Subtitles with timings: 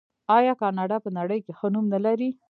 [0.37, 2.29] آیا کاناډا په نړۍ کې ښه نوم نلري؟